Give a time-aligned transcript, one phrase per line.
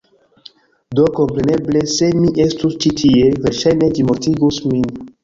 [0.99, 4.91] Do kompreneble, se mi estus ĉi tie, verŝajne ĝi mortigus min.